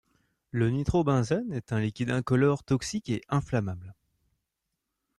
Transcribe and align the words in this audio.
Le 0.49 0.71
nitrobenzène 0.71 1.53
est 1.53 1.71
un 1.71 1.79
liquide 1.79 2.09
incolore 2.09 2.63
toxique 2.63 3.09
et 3.09 3.21
inflammable. 3.29 3.93